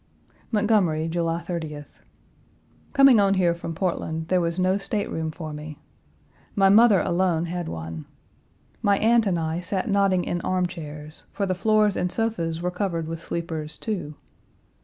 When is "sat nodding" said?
9.59-10.23